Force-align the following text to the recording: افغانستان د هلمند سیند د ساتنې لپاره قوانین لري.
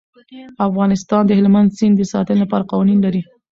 افغانستان 0.67 1.23
د 1.25 1.31
هلمند 1.39 1.75
سیند 1.77 1.95
د 1.97 2.03
ساتنې 2.13 2.39
لپاره 2.43 2.67
قوانین 2.71 2.99
لري. 3.05 3.21